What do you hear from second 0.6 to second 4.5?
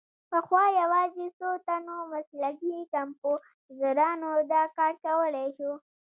یوازې څو تنو مسلکي کمپوزرانو